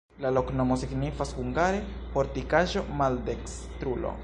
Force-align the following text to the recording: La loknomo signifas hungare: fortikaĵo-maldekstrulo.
La 0.25 0.29
loknomo 0.35 0.77
signifas 0.83 1.33
hungare: 1.41 1.83
fortikaĵo-maldekstrulo. 2.15 4.19